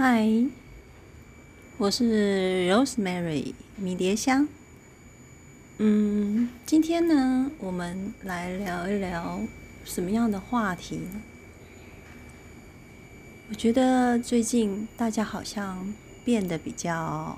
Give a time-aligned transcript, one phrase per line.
[0.00, 0.24] 嗨，
[1.76, 4.46] 我是 Rosemary 迷迭香。
[5.78, 9.40] 嗯，今天呢，我们来聊一聊
[9.84, 11.20] 什么样的话题呢？
[13.50, 15.92] 我觉得最近大家好像
[16.24, 17.36] 变得比较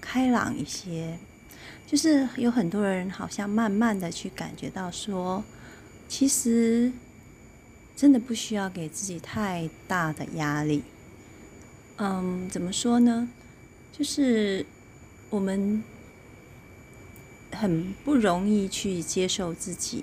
[0.00, 1.18] 开朗一些，
[1.84, 5.42] 就是有很多人好像慢慢的去感觉到说，
[6.06, 6.92] 其实
[7.96, 10.84] 真的不需要给自己太大的压力。
[11.96, 13.28] 嗯，怎么说呢？
[13.96, 14.66] 就是
[15.30, 15.82] 我们
[17.52, 20.02] 很不容易去接受自己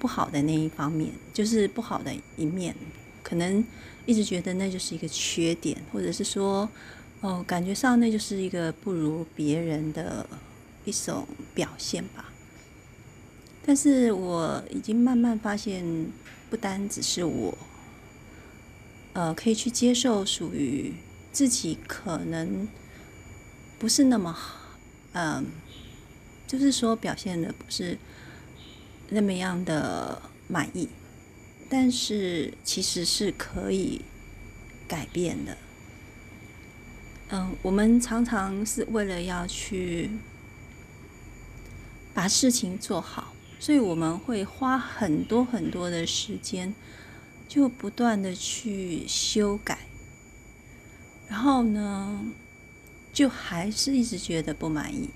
[0.00, 2.74] 不好的那一方面，就是不好的一面，
[3.22, 3.64] 可能
[4.04, 6.68] 一直觉得那就是一个缺点，或者是说，
[7.20, 10.26] 哦，感觉上那就是一个不如别人的
[10.84, 11.24] 一种
[11.54, 12.32] 表现吧。
[13.64, 16.08] 但是我已经慢慢发现，
[16.50, 17.56] 不单只是我。
[19.16, 20.92] 呃，可以去接受属于
[21.32, 22.68] 自己可能
[23.78, 24.58] 不是那么好，
[25.12, 25.46] 嗯，
[26.46, 27.96] 就是说表现的不是
[29.08, 30.90] 那么样的满意，
[31.70, 34.02] 但是其实是可以
[34.86, 35.56] 改变的。
[37.30, 40.10] 嗯，我们常常是为了要去
[42.12, 46.74] 把事情做好，所以我们会花很多很多的时间。
[47.48, 49.78] 就不断的去修改，
[51.28, 52.24] 然后呢，
[53.12, 55.10] 就还是一直觉得不满意，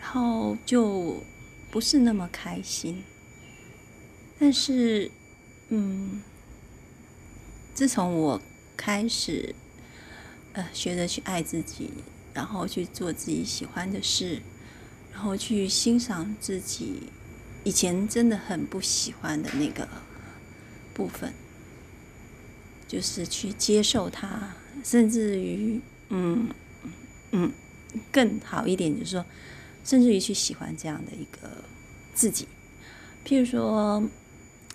[0.00, 1.22] 然后就
[1.70, 3.02] 不是那么开心。
[4.38, 5.10] 但是，
[5.68, 6.22] 嗯，
[7.74, 8.42] 自从我
[8.76, 9.54] 开始，
[10.52, 11.90] 呃，学着去爱自己，
[12.32, 14.42] 然后去做自己喜欢的事，
[15.12, 17.04] 然后去欣赏自己
[17.62, 19.88] 以前真的很不喜欢的那个
[20.92, 21.32] 部分。
[22.86, 24.54] 就是去接受它，
[24.84, 26.48] 甚至于，嗯
[27.32, 27.52] 嗯，
[28.12, 29.24] 更好一点，就是说，
[29.84, 31.64] 甚至于去喜欢这样的一个
[32.14, 32.46] 自己。
[33.26, 34.02] 譬如说，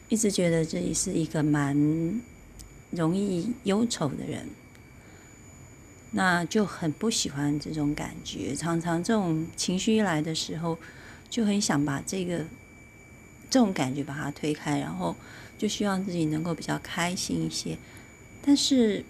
[0.09, 2.22] 一直觉得自己是一个蛮
[2.90, 4.48] 容易忧愁的人，
[6.12, 8.56] 那就很不喜欢这种感觉。
[8.56, 10.78] 常常这种情绪一来的时候，
[11.30, 12.44] 就很想把这个
[13.50, 15.16] 这种感觉把它推开，然后
[15.58, 17.78] 就希望自己能够比较开心一些。
[18.42, 19.04] 但是，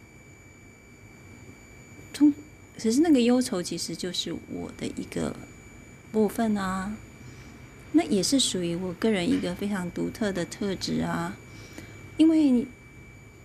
[2.14, 2.34] 从
[2.78, 5.36] 其实那个忧愁其实就是我的一个
[6.12, 6.96] 部分啊，
[7.92, 11.38] 那也是属于我个人一个非常独特的特质啊。
[12.18, 12.66] 因为，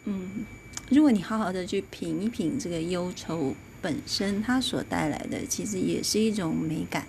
[0.05, 0.47] 嗯，
[0.91, 7.07] 如果你好好的去品一品这个忧愁本身，它所带来的其实也是一种美感。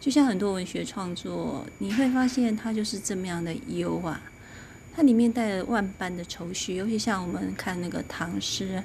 [0.00, 4.20] 就像很多文学创作，你会发现它就是这么样的忧啊。
[4.94, 8.82] 它里面带了万般的愁绪，尤其像我们看那个唐诗，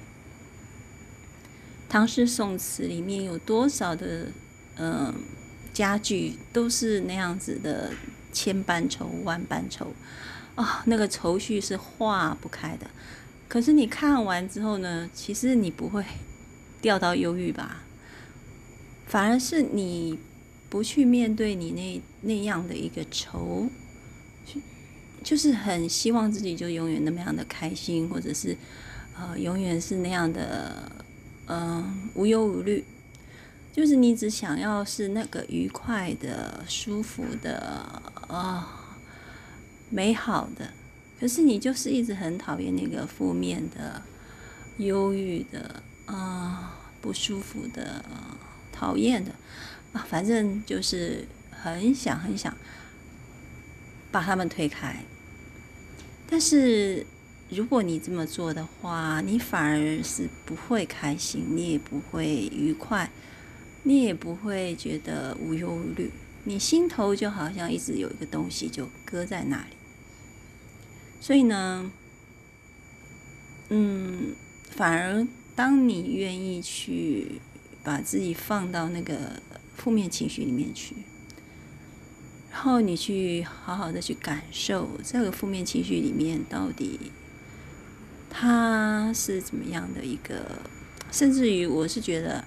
[1.89, 4.27] 唐诗宋词里面有多少的
[4.77, 5.13] 嗯
[5.73, 7.91] 佳句，都是那样子的
[8.31, 9.93] 千般愁、万般愁
[10.55, 12.85] 啊，那个愁绪是化不开的。
[13.47, 16.03] 可是你看完之后呢，其实你不会
[16.79, 17.83] 掉到忧郁吧，
[19.07, 20.19] 反而是你
[20.73, 23.69] 不去面对你那那样的一个愁。
[25.23, 28.57] 就是很希望自己就永远那么样的开心，或者是
[29.15, 30.91] 呃永远是那样的
[31.45, 32.83] 嗯无忧无虑。
[33.71, 37.59] 就是你只想要是那个愉快的、舒服的
[38.27, 38.97] 啊
[39.91, 40.73] 美好的，
[41.19, 44.01] 可是你就是一直很讨厌那个负面的、
[44.77, 48.03] 忧郁的啊不舒服的、
[48.71, 49.31] 讨厌的
[49.93, 52.55] 啊，反正就是很想很想
[54.11, 55.03] 把他们推开。
[56.27, 57.05] 但是，
[57.49, 63.11] 如果你这么做的话，你反而是不会开心，你也不会愉快，
[63.83, 66.11] 你也不会觉得无忧无虑，
[66.45, 69.75] 你心头就好像一直有一个东西就搁在那里。
[71.21, 71.91] 所以呢，
[73.69, 74.33] 嗯，
[74.71, 77.39] 反而当你愿意去
[77.83, 79.41] 把自己放到那个
[79.75, 80.95] 负面情绪里面去。
[82.51, 86.99] 然后你去好好的去感受这个负面情绪里面到底
[88.29, 90.61] 它是怎么样的一个，
[91.11, 92.45] 甚至于我是觉得，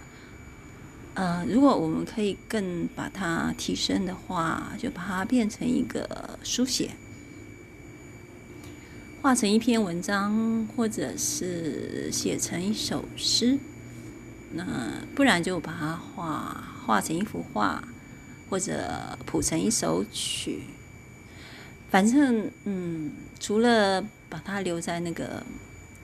[1.14, 6.92] 呃，如果我们可以更把它提升的话，就把它变成一个书写，
[9.20, 13.58] 画成一篇文章，或者是写成一首诗，
[14.52, 14.64] 那
[15.14, 17.82] 不然就把它画画成一幅画。
[18.48, 20.62] 或者谱成一首曲，
[21.90, 23.10] 反正嗯，
[23.40, 25.42] 除了把它留在那个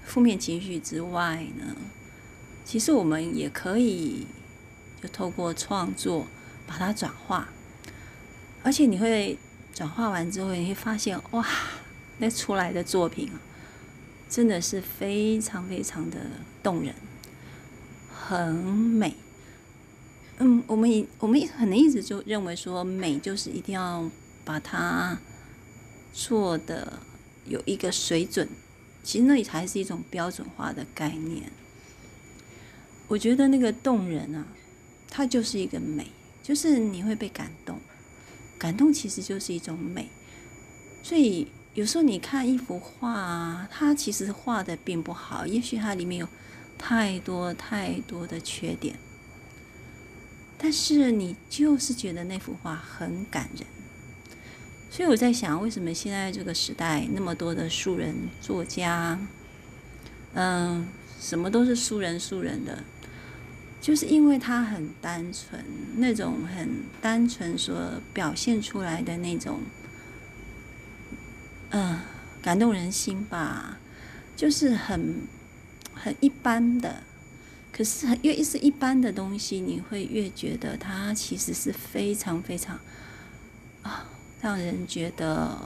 [0.05, 1.77] 负面情绪之外呢，
[2.65, 4.27] 其实我们也可以
[5.01, 6.27] 就透过创作
[6.67, 7.47] 把它转化，
[8.65, 9.39] 而且你会
[9.73, 11.47] 转化完之后，你会发现哇，
[12.19, 13.39] 那出来的作品啊，
[14.29, 16.19] 真的是非常非常的
[16.61, 16.93] 动人，
[18.13, 19.15] 很美。
[20.45, 24.11] 嗯，我们也我们可能一直就认为说美就是一定要
[24.45, 25.17] 把它
[26.13, 26.99] 做的
[27.47, 28.49] 有一个水准，
[29.05, 31.53] 其实那里才是一种标准化的概念。
[33.07, 34.45] 我觉得那个动人啊，
[35.09, 36.09] 它就是一个美，
[36.43, 37.79] 就是你会被感动，
[38.59, 40.09] 感动其实就是一种美。
[41.05, 46.27] 所以有时候你看一幅画啊，它其实画的并不好，也许它里面有
[46.77, 48.99] 太多太多的缺点。
[50.65, 53.67] 但是你就是觉得那幅画很感人，
[54.89, 59.19] 所以我在想，为什么现在这个时代那么多的素人作家，
[60.35, 60.87] 嗯，
[61.21, 62.85] 什么都是素人素人的，
[63.81, 65.65] 就是因为他很单纯，
[65.97, 69.63] 那种很单纯所表现出来的那种，
[71.71, 71.99] 嗯，
[72.41, 73.79] 感动人心吧，
[74.37, 75.27] 就是很
[75.93, 77.03] 很一般的。
[77.73, 82.79] 可是越是一般的东西，你会越觉得它其实是非常非常
[83.81, 84.07] 啊，
[84.43, 85.59] 让人觉得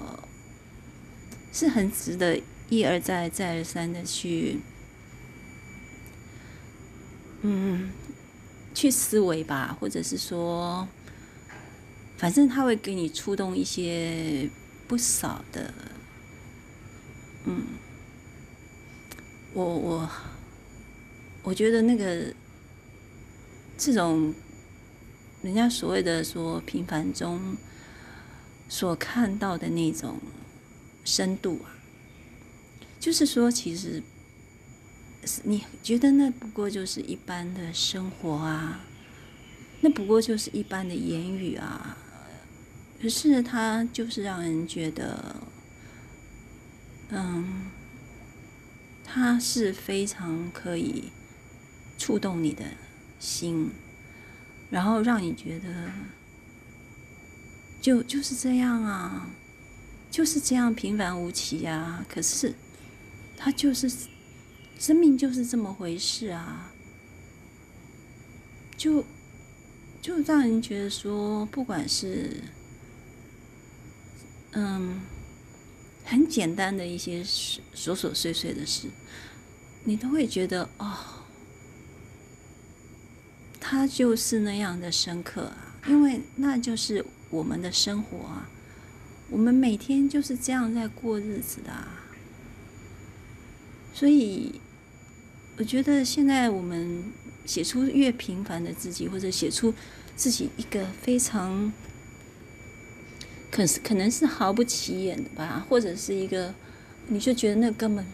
[1.53, 4.61] 是很值得一而再再而三的去
[7.43, 7.91] 嗯
[8.73, 10.87] 去思维吧，或者是说，
[12.17, 14.49] 反正他会给你触动一些
[14.87, 15.75] 不少的
[17.47, 17.65] 嗯，
[19.53, 20.09] 我我。
[21.47, 22.35] 我觉得那个
[23.79, 24.35] 这种
[25.43, 27.57] 人家所谓的说平凡中
[28.69, 30.19] 所看到的那种
[31.05, 31.71] 深度啊，
[32.99, 34.03] 就是说，其实
[35.45, 38.81] 你觉得那不过就是一般的生活啊，
[39.83, 41.97] 那不过就是一般的言语啊，
[43.01, 45.37] 可是它就是让人觉得，
[47.11, 47.71] 嗯，
[49.05, 51.13] 它是非常可以。
[51.99, 52.65] 触动你的
[53.19, 53.71] 心，
[54.71, 55.91] 然后让你觉得，
[57.81, 59.29] 就就是这样啊，
[60.11, 62.05] 就是这样平凡无奇呀。
[62.09, 62.55] 可是，
[63.37, 63.91] 它就是
[64.79, 66.73] 生命，就是这么回事啊。
[68.77, 69.03] 就
[70.03, 72.43] 就让人觉得说，不管是
[74.53, 75.01] 嗯
[76.05, 77.61] 很简单的一些，琐
[77.95, 78.89] 琐碎碎的事，
[79.85, 81.16] 你都会觉得哦。
[83.69, 88.49] 它就是那样的深刻啊，因为那就是我们的生活啊，
[89.29, 92.05] 我们每天就是这样在过日子的啊。
[93.93, 94.61] 所以，
[95.57, 97.03] 我觉得现在我们
[97.45, 99.75] 写出越平凡的自己，或者写出
[100.15, 101.73] 自己一个非常，
[103.51, 106.55] 可是可能是毫不起眼的吧，或者是一个
[107.09, 108.07] 你就觉得那根本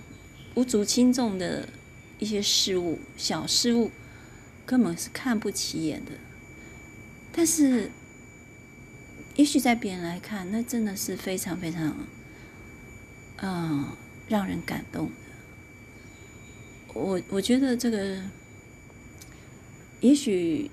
[0.55, 1.69] 无足轻重的
[2.19, 3.91] 一些事物、小事物。
[4.73, 6.13] 根本是看不起眼的，
[7.31, 7.91] 但是，
[9.35, 11.95] 也许在别人来看，那真的是非常非常，
[13.43, 13.85] 嗯，
[14.31, 15.13] 让人感动的。
[16.95, 18.23] 我我觉得这个，
[20.01, 20.71] 也许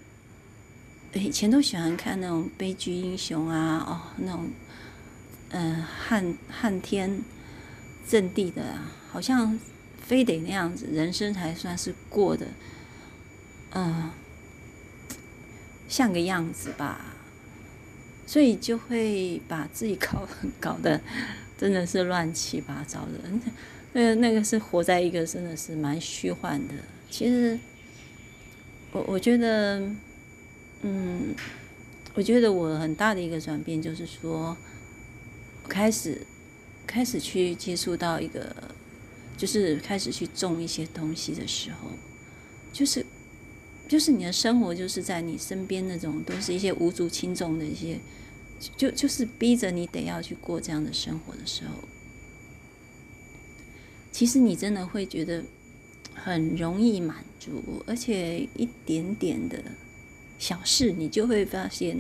[1.14, 4.50] 以前都喜欢看那种悲剧英雄啊，哦，那种，
[5.50, 7.22] 嗯，汉汉天
[8.08, 8.80] 阵地的，
[9.12, 9.60] 好像
[10.02, 12.48] 非得那样子，人生才算是过的。
[13.72, 14.10] 嗯，
[15.88, 17.14] 像个样子吧，
[18.26, 20.28] 所以就会把自己搞
[20.60, 21.00] 搞得
[21.58, 23.30] 真的是乱七八糟的。
[23.94, 26.74] 那个那个是活在一个真的是蛮虚幻的。
[27.10, 27.60] 其实，
[28.92, 29.82] 我我觉得，
[30.82, 31.36] 嗯，
[32.14, 34.56] 我觉得我很大的一个转变就是说，
[35.68, 36.26] 开始
[36.86, 38.56] 开始去接触到一个，
[39.38, 41.90] 就是开始去种一些东西的时候，
[42.74, 43.06] 就是。
[43.90, 48.00] 就是你的生活，就是在你身边那种，都是一些无足轻重的一些，
[48.78, 51.74] 就就是逼着你得要去过这样的生活的时候，
[54.12, 55.44] 其实你真的会觉得
[56.14, 59.60] 很容易满足，而且一点点的
[60.38, 61.98] 小事，你就会发现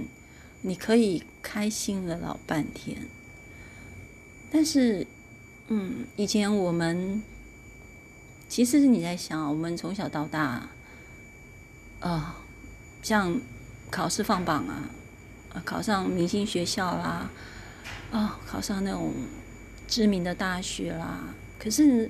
[0.61, 2.97] 你可以开心了老半天。
[4.51, 5.07] 但是，
[5.69, 7.23] 嗯，以前我们
[8.47, 10.69] 其实是你在想，我们从小到大。
[11.99, 12.35] 啊，
[13.01, 13.39] 像
[13.89, 14.89] 考试放榜啊，
[15.65, 17.29] 考上明星学校啦，
[18.11, 19.13] 啊，考上那种
[19.87, 21.33] 知名的大学啦。
[21.57, 22.09] 可是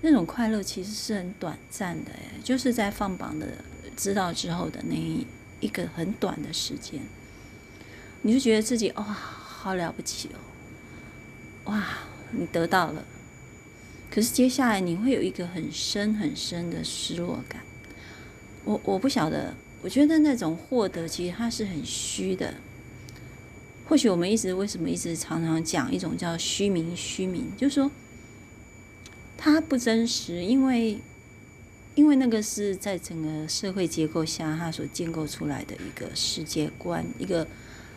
[0.00, 3.48] 那种快乐其实是很短暂的，哎，就是在放榜的
[3.96, 4.94] 知道之后的那
[5.60, 7.00] 一个很短的时间，
[8.22, 11.84] 你就觉得自己哇，好了不起哦，哇，
[12.30, 13.04] 你得到了。
[14.10, 17.62] 可是接下来你会有一个很深很深的失落感。
[18.64, 22.54] 我我不晓得，我觉得那种获得其实它是很虚的。
[23.86, 27.90] 或许我们一直为什么一直常常讲一种叫虚名虚名，就是说
[29.36, 30.98] 它不真实，因为
[31.94, 37.46] 因为那个是在整个社会结构下它所建构出来的一个世界观，一个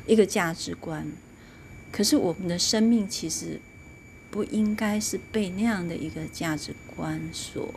[0.06, 1.08] 一个价值观。
[1.92, 3.60] 可是我们的生命其实。
[4.30, 7.74] 不应该是被那样的一个价值观所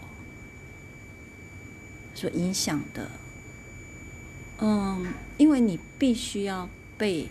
[2.14, 3.10] 所影响的，
[4.58, 7.28] 嗯，因为你必须要被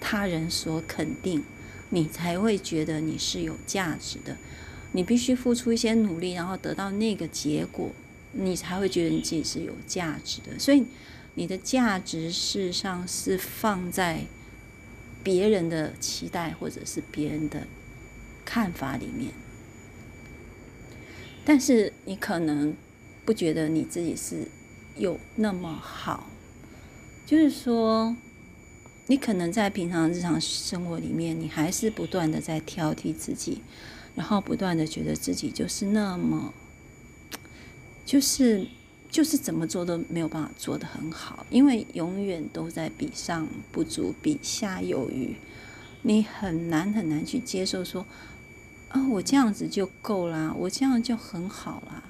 [0.00, 1.44] 他人所肯定，
[1.90, 4.36] 你才会觉得你是有价值的。
[4.92, 7.90] 你必须付出一些努力，然后得到那个结果，
[8.32, 10.58] 你才会觉得你自己是有价值的。
[10.58, 10.84] 所以，
[11.34, 14.26] 你的价值事实上是放在
[15.22, 17.66] 别人的期待，或者是别人的。
[18.48, 19.32] 看法里面，
[21.44, 22.76] 但是你可能
[23.26, 24.46] 不觉得你自己是
[24.96, 26.30] 有那么好，
[27.26, 28.16] 就是说，
[29.08, 33.62] 你可能在平常日常生活里面，你还是不断的在挑剔自己，
[34.14, 36.54] 然后不断的觉得自己就是那么，
[38.04, 38.68] 就是
[39.10, 45.34] 就是怎么做都没有办法做得很好，因为永远都在比上不足，比下有余，
[46.02, 48.06] 你很难很难去接受说。
[48.88, 52.04] 啊，我这样子就够啦，我这样就很好啦。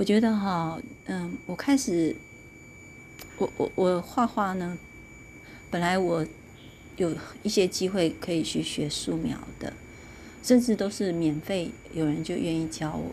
[0.00, 2.16] 我觉得哈，嗯，我开始，
[3.36, 4.78] 我我我画画呢，
[5.70, 6.26] 本来我
[6.96, 9.74] 有一些机会可以去学素描的，
[10.42, 13.12] 甚至都是免费，有人就愿意教我。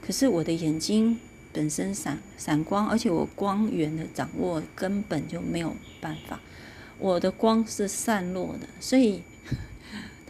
[0.00, 1.18] 可是我的眼睛
[1.52, 6.38] 本身闪闪光，而且我光源的掌握根本就没有办法，
[7.00, 9.24] 我的光是散落的，所以。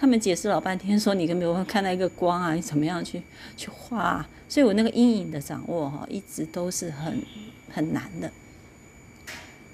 [0.01, 2.55] 他们解释老半天，说你跟没有看到一个光啊？
[2.55, 3.21] 你怎么样去
[3.55, 4.27] 去画？
[4.49, 7.23] 所以我那个阴影的掌握哈，一直都是很
[7.71, 8.33] 很难的。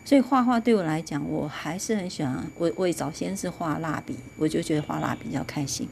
[0.04, 2.45] 所以画画对我来讲，我还是很喜欢。
[2.59, 5.88] 我我早先是画蜡笔，我就觉得画蜡笔比较开心。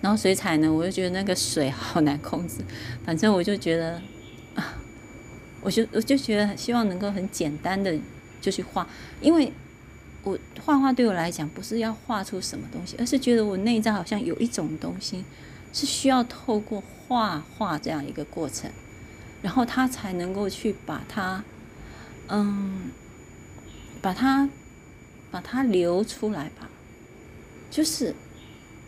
[0.00, 2.64] 然后水彩呢，我就觉得那个水好难控制。
[3.04, 4.00] 反正我就觉得
[4.54, 4.78] 啊，
[5.60, 7.94] 我就我就觉得希望能够很简单的
[8.40, 8.88] 就去画，
[9.20, 9.52] 因为。
[10.24, 15.24] 我画画对我来讲不是要画出什么东西，而是觉得我内在好像有一种东西
[15.72, 18.70] 是需要透过画画这样一个过程，
[19.42, 21.42] 然后他才能够去把它，
[22.28, 22.92] 嗯，
[24.00, 24.48] 把它
[25.32, 26.70] 把它流出来吧，
[27.68, 28.14] 就是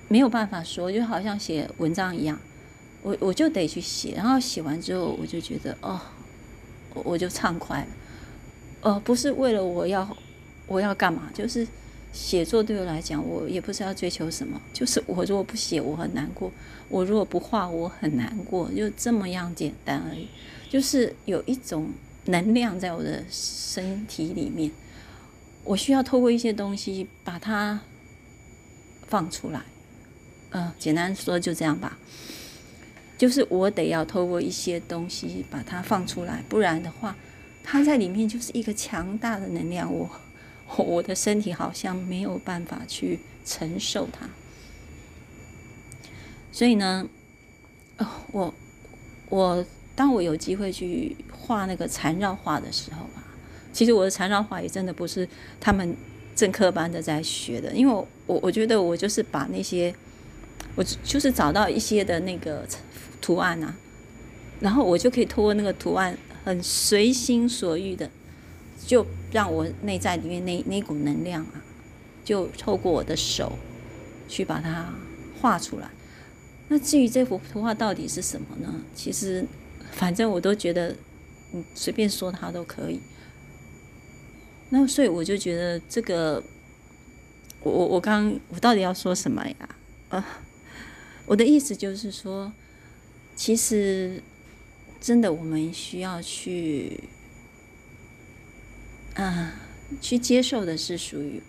[0.06, 2.38] 没有办法说，就好像写文章一样，
[3.02, 6.00] 我我就得去写，然后写完之后我就觉得哦，
[6.94, 7.86] 我我就畅快了，
[8.82, 10.16] 呃，不是为了我要。
[10.66, 11.30] 我要干嘛？
[11.34, 11.66] 就是
[12.12, 14.60] 写作对我来讲，我也不知道追求什么。
[14.72, 16.50] 就是我如果不写，我很难过；
[16.88, 18.70] 我如果不画，我很难过。
[18.72, 20.28] 就这么样简单而已。
[20.70, 21.90] 就是有一种
[22.26, 24.70] 能量在我的身体里面，
[25.64, 27.80] 我需要透过一些东西把它
[29.06, 29.62] 放出来。
[30.50, 31.98] 嗯，简单说就这样吧。
[33.18, 37.16] 就是我得要透过一些东西把它放出来，不然的话，
[37.62, 39.92] 它在里面就是一个强大的能量。
[39.92, 40.08] 我。
[40.76, 44.28] 我的身体好像没有办法去承受它，
[46.50, 47.08] 所以呢，
[47.98, 48.54] 哦，我
[49.28, 53.22] 我当我有机会去画那个缠绕画的时候啊，
[53.72, 55.28] 其实我的缠绕画也真的不是
[55.60, 55.96] 他们
[56.34, 59.94] 正科班的在学的，因为我我觉得我就是把那些
[60.74, 62.66] 我就是找到一些的那个
[63.20, 63.76] 图案啊，
[64.60, 68.10] 然后我就可以通过那个图案很随心所欲的。
[68.86, 71.64] 就让我内在里面那那股能量啊，
[72.22, 73.58] 就透过我的手
[74.28, 74.92] 去把它
[75.40, 75.90] 画出来。
[76.68, 78.82] 那至于这幅图画到底是什么呢？
[78.94, 79.46] 其实
[79.92, 80.96] 反正我都觉得，
[81.52, 83.00] 嗯，随便说它都可以。
[84.68, 86.42] 那所以我就觉得这个，
[87.62, 89.68] 我我我刚我到底要说什么呀？
[90.10, 90.26] 啊，
[91.26, 92.52] 我的意思就是说，
[93.34, 94.22] 其实
[95.00, 97.08] 真的我们需要去。
[99.14, 99.54] 啊，
[100.00, 101.40] 去接受的是属于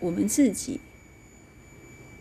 [0.00, 0.80] 我们自己，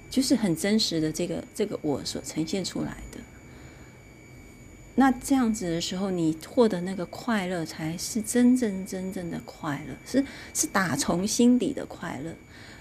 [0.10, 3.20] 就是很真实的这个这个我所呈现出来的。
[4.96, 12.36] 那这样子的时候，你获得那个快乐，才是真正真正的快乐，是是打从心底的快乐，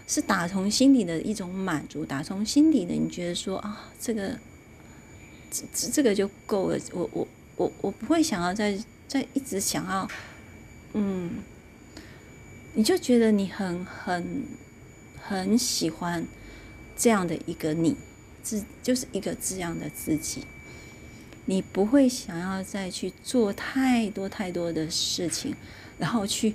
[0.08, 4.36] 是打从心底的一种满足，打从心底的你觉得说啊，这个
[5.50, 6.78] 这这这个就够了。
[6.92, 10.08] 我我我我不会想要再再一直想要，
[10.94, 11.30] 嗯，
[12.74, 14.44] 你就觉得你很很
[15.20, 16.26] 很喜欢
[16.96, 17.96] 这样的一个你
[18.42, 20.44] 自，就是一个这样的自己。
[21.46, 25.54] 你不会想要再去做太多太多的事情，
[25.98, 26.54] 然后去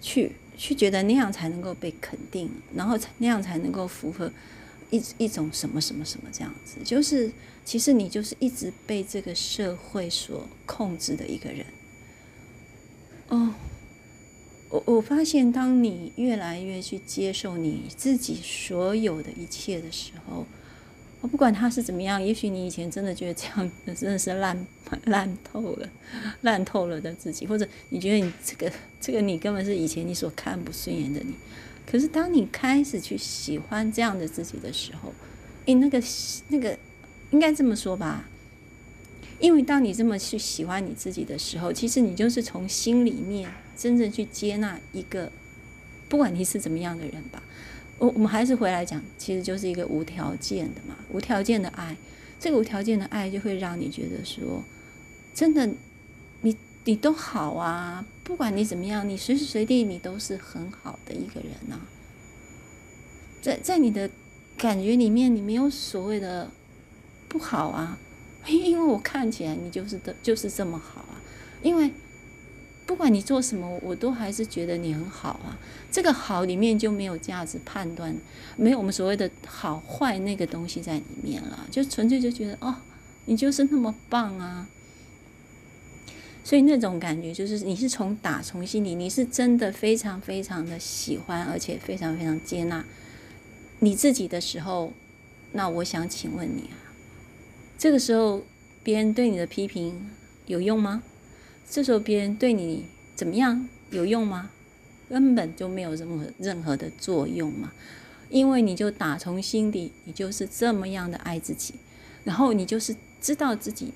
[0.00, 4.32] 去去觉得那样才能够被肯定，然后才那样才能够符合
[4.90, 6.78] 一一种什么什么什么这样子。
[6.82, 7.30] 就是
[7.64, 11.64] 其实你就是一直被这个社会所控制的一个人。
[13.28, 13.54] 哦，
[14.72, 20.46] 我我发现，当你越来越去接受你自己所有的一切的时候。
[21.20, 24.66] 我不管他是怎么样，也许你以前真的觉得这样真的是烂
[25.04, 25.88] 烂透了、
[26.40, 31.32] 烂透了的自己，或者你觉得你这个这个你根本是以前你所看不顺眼的你。
[31.88, 35.12] 可是当你开始去喜欢这样的自己的时候，
[35.66, 36.02] 诶，那个
[36.48, 36.76] 那个
[37.30, 38.28] 应该这么说吧？
[39.38, 45.30] 因为当你这么去喜欢你自己的时候，其实你就是从心里面真正去接纳一个，
[46.08, 47.42] 不管你是怎么样的人吧。
[47.98, 51.96] 我我们还是回来讲，其实就是一个无条件的嘛，无条件的爱。
[52.40, 54.64] 这个无条件的爱就会让你觉得说，
[55.32, 55.68] 真的，
[56.40, 61.80] 你你都好啊，不管你怎么样，你随时随地你都是很好的一个人呐。
[63.40, 64.10] 在在你的
[64.56, 66.50] 感觉里面，你没有所谓的
[67.28, 67.98] 不好啊，
[68.48, 71.20] 因为我看起来你就是的，就是这么好啊，
[71.62, 71.92] 因为。
[72.92, 75.56] 不管你做什么，我都还是觉得你很好啊。
[75.90, 78.14] 这个好里面就没有价值判断，
[78.54, 82.76] 没有我们所谓的好坏那个东西在里面了，就纯粹就觉得哦，
[83.24, 84.68] 你就是那么棒啊。
[86.44, 92.84] 所以那种感觉就是你是从打从心里，你是真的非常非常的喜欢，而且非常非常接纳
[93.78, 94.92] 你自己的时候，
[95.52, 96.92] 那我想请问你啊，
[97.78, 98.42] 这个时候
[98.82, 100.10] 别人对你的批评
[100.44, 101.02] 有用吗？
[101.72, 104.50] 这时候别人对你怎么样有用吗？
[105.08, 107.72] 根本就没有任何任何的作用嘛，
[108.28, 111.72] 因为你就打从心底，你就是这么样的爱自己，
[112.24, 113.94] 然后你就是知道自己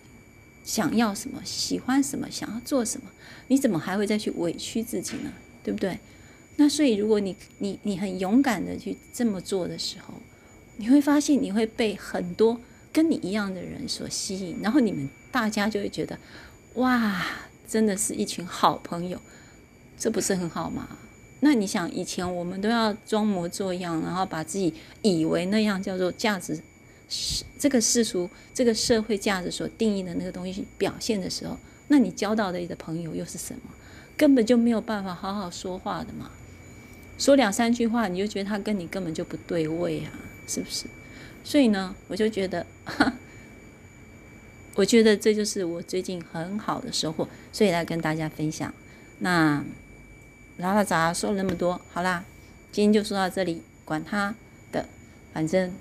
[0.64, 3.10] 想要什么、喜欢什么、想要做什么，
[3.48, 5.30] 你怎么还会再去委屈自己呢？
[5.62, 5.98] 对不对？
[6.56, 10.14] 那所以如果你你你很勇敢的去这么做的时候，
[10.78, 12.58] 你会发现你会被很多
[12.90, 16.18] 跟你一样的人所吸引，然后你们大家就会觉得
[16.76, 17.22] 哇。
[17.66, 19.20] 真的是一群好朋友，
[19.98, 20.88] 这不是很好吗？
[21.40, 26.58] 那你想，以前我们都要装模作样，然后把自己以为那样叫做价值，
[27.08, 33.60] 是这个世俗、这个社会价值所定义的那个东西表现的时候，那你交到的你的朋友又是什么？
[34.16, 36.30] 根本就没有办法好好说话的嘛。
[37.18, 40.12] 说两三句话，你就觉得他跟你根本就不对位啊，
[40.46, 40.86] 是不是？
[41.44, 42.64] 所以呢，我就觉得。
[44.76, 48.72] 我觉得这就是我最近很好的收获，所以来跟大家分享。
[49.18, 49.64] 那
[50.58, 52.24] 拉拉杂说了那么多，好啦，
[52.70, 54.34] 今天就说到这里，管他
[54.70, 54.86] 的，
[55.32, 55.72] 反正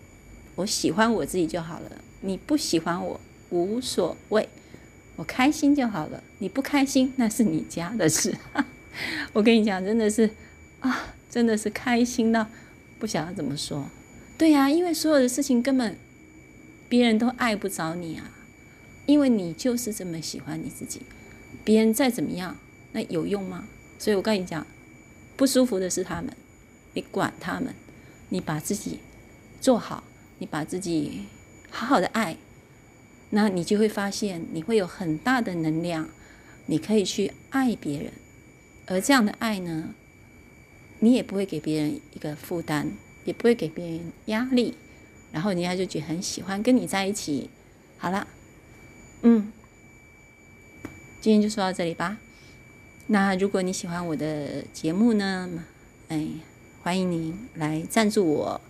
[0.55, 1.91] 我喜欢我自己就好了。
[2.21, 4.47] 你不喜欢我无所谓，
[5.17, 6.23] 我开心就好了。
[6.39, 8.34] 你不开心那是你家的事。
[9.34, 10.29] 我跟你讲，真的是
[10.79, 12.47] 啊，真的是开心到
[12.97, 13.89] 不晓得怎么说。
[14.38, 15.97] 对呀，因为所有的事情根本
[16.88, 18.31] 别人都爱不着你啊。
[19.05, 21.01] 因为你就是这么喜欢你自己，
[21.63, 22.57] 别人再怎么样，
[22.91, 23.67] 那有用吗？
[23.99, 24.65] 所以我跟你讲，
[25.37, 26.35] 不舒服的是他们，
[26.93, 27.75] 你管他们，
[28.29, 28.99] 你把自己
[29.61, 30.03] 做好，
[30.39, 31.25] 你把自己
[31.69, 32.37] 好好的爱，
[33.29, 36.09] 那你就会发现你会有很大的能量，
[36.65, 38.11] 你可以去爱别人，
[38.87, 39.93] 而这样的爱呢，
[40.99, 44.75] 你也不会给别人一个负担，也不会给别人压力，
[45.31, 47.51] 然后人家就觉得很喜欢跟你在一起。
[47.97, 48.27] 好了。
[49.27, 49.51] 嗯，
[51.19, 52.19] 今天就说到这里吧。
[53.07, 55.49] 那如果你喜欢我的节目呢，
[56.09, 56.27] 哎，
[56.83, 58.61] 欢迎您来赞助我，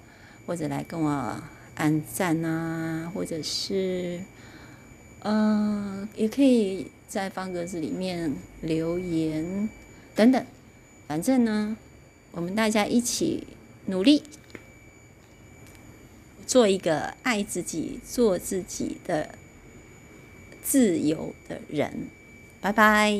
[0.48, 1.44] 或者来跟我
[1.76, 4.22] 按赞啊，或者是，
[5.24, 9.68] 呃，也可以在方格子里面留言
[10.16, 10.46] 等等。
[11.06, 11.76] 反正呢，
[12.32, 13.46] 我们大家一起
[13.88, 14.24] 努力，
[16.48, 19.36] 做一个爱自己、做自己的。
[20.66, 22.08] 自由的人，
[22.60, 23.14] 拜拜。